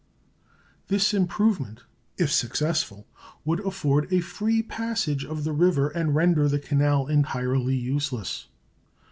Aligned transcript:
This 0.87 1.13
improvement, 1.13 1.83
if 2.17 2.31
successful, 2.33 3.05
would 3.45 3.59
afford 3.59 4.11
a 4.11 4.19
free 4.19 4.63
passage 4.63 5.23
of 5.23 5.43
the 5.43 5.53
river 5.53 5.89
and 5.89 6.15
render 6.15 6.47
the 6.49 6.57
canal 6.57 7.05
entirely 7.05 7.75
useless. 7.75 8.47